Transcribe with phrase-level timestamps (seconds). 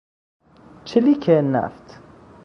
[0.85, 1.99] چلیک نفت